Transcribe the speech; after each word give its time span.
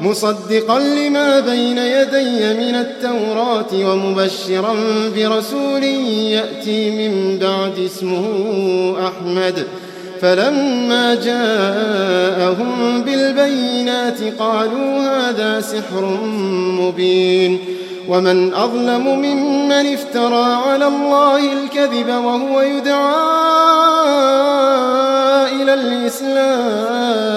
مصدقا 0.00 0.78
لما 0.78 1.40
بين 1.40 1.78
يدي 1.78 2.54
من 2.54 2.74
التوراة 2.74 3.66
ومبشرا 3.74 4.74
برسول 5.16 5.82
يأتي 5.82 6.90
من 6.90 7.38
بعد 7.38 7.78
اسمه 7.78 8.26
أحمد. 9.08 9.66
فلما 10.20 11.14
جاءهم 11.14 13.02
بالبينات 13.02 14.20
قالوا 14.38 14.98
هذا 15.00 15.60
سحر 15.60 16.04
مبين. 16.80 17.58
ومن 18.08 18.54
أظلم 18.54 19.06
ممن 19.06 19.72
افترى 19.72 20.44
على 20.44 20.86
الله 20.86 21.52
الكذب 21.52 22.08
وهو 22.08 22.60
يدعى 22.60 23.16
إلى 25.62 25.74
الإسلام. 25.74 27.36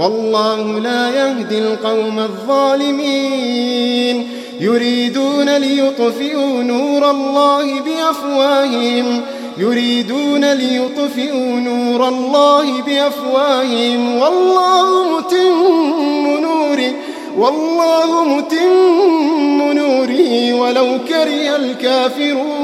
والله 0.00 0.80
لا 0.80 1.10
يهدي 1.10 1.58
القوم 1.58 2.18
الظالمين. 2.18 4.28
يريدون 4.60 5.56
ليطفئوا 5.56 6.62
نور 6.62 7.10
الله 7.10 7.80
بأفواههم. 7.80 9.20
يريدون 9.58 10.52
ليطفئوا 10.52 11.60
نور 11.60 12.08
الله 12.08 12.82
بأفواههم. 12.82 14.18
والله 14.18 15.18
متم 15.18 16.40
نوره. 16.40 16.92
والله 17.38 18.24
متم 18.24 19.72
نوره. 19.72 20.54
ولو 20.54 20.98
كره 21.08 21.56
الكافرون. 21.56 22.56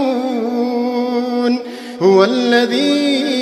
هو 2.02 2.24
الذي 2.24 3.41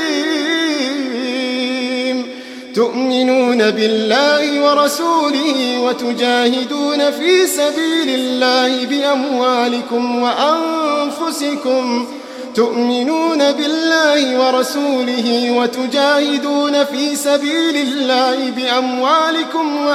تؤمنون 2.75 3.71
بالله 3.71 4.61
ورسوله 4.63 5.79
وتجاهدون 5.79 7.11
في 7.11 7.47
سبيل 7.47 8.09
الله 8.09 8.85
بأموالكم 8.85 10.23
وأنفسكم 10.23 12.07
تؤمنون 12.55 13.51
بالله 13.51 14.39
ورسوله 14.39 15.51
وتجاهدون 15.57 16.83
في 16.83 17.15
سبيل 17.15 17.75
الله 17.75 18.51
بأموالكم 18.51 19.85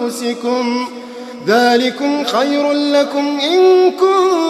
وأنفسكم 0.00 0.88
ذلكم 1.46 2.24
خير 2.24 2.72
لكم 2.72 3.38
إن 3.40 3.90
كنتم 3.90 4.49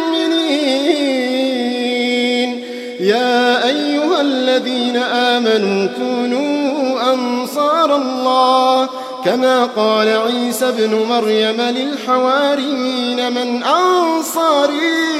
يا 3.11 3.67
أيها 3.67 4.21
الذين 4.21 4.97
آمنوا 4.97 5.87
كونوا 5.87 7.13
أنصار 7.13 7.95
الله. 7.95 8.89
كما 9.25 9.65
قال 9.65 10.07
عيسى 10.07 10.69
ابن 10.69 11.05
مريم 11.09 11.61
للحواريين 11.61 13.31
من 13.31 13.63
أنصاري 13.63 15.11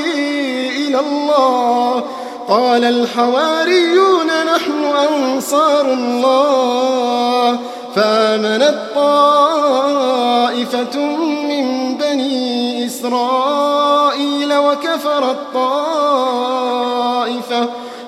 إلى 0.77 0.99
الله. 0.99 2.03
قال 2.47 2.83
الحواريون 2.83 4.27
نحن 4.55 4.83
أنصار 5.09 5.93
الله. 5.93 7.59
فآمنت 7.95 8.79
طائفة 8.95 10.99
من 11.49 11.97
بني 11.97 12.85
إسرائيل 12.85 14.53
وكفرت 14.53 15.37
طائفة 15.53 16.41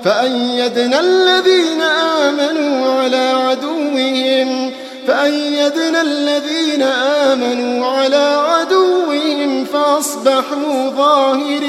فأيدنا 0.03 1.00
الذين 1.00 1.81
آمنوا 1.81 3.02
على 3.02 3.25
عدوهم 3.46 4.72
فأيدنا 5.08 6.02
الذين 6.02 6.81
آمنوا 6.81 7.86
على 7.86 8.25
عدوهم 8.50 9.66
فأصبحوا 9.66 10.89
ظاهرين. 10.89 11.63